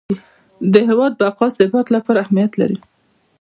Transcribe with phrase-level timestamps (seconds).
[0.73, 2.77] د هیواد بقا او ثبات لپاره اهمیت لري.